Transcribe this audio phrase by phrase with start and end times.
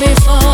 [0.00, 0.53] before.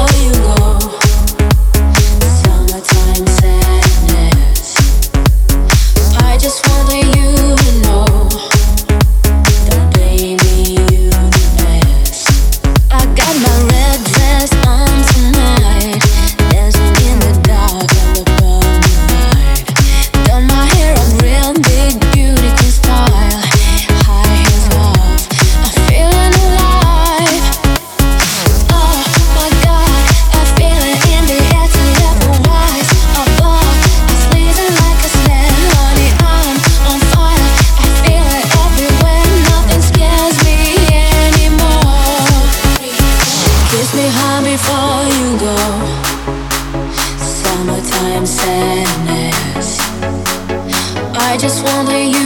[51.40, 52.19] just wonder you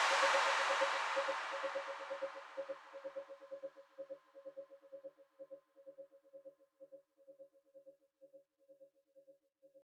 [0.00, 1.59] よかった。